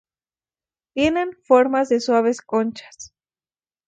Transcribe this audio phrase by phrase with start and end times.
[0.95, 3.13] Tienen forma de suaves conchas.